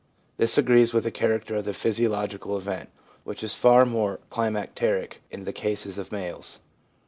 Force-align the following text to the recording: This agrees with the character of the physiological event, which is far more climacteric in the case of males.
This 0.37 0.57
agrees 0.57 0.95
with 0.95 1.03
the 1.03 1.11
character 1.11 1.53
of 1.57 1.65
the 1.65 1.75
physiological 1.75 2.57
event, 2.57 2.89
which 3.23 3.43
is 3.43 3.53
far 3.53 3.85
more 3.85 4.19
climacteric 4.31 5.21
in 5.29 5.43
the 5.43 5.53
case 5.53 5.85
of 5.99 6.11
males. 6.11 6.59